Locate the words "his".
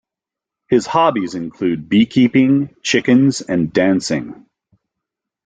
0.67-0.87